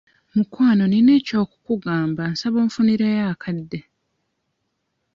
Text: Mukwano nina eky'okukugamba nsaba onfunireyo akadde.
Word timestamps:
Mukwano 0.35 0.83
nina 0.91 1.11
eky'okukugamba 1.19 2.23
nsaba 2.31 2.57
onfunireyo 2.63 3.23
akadde. 3.33 3.79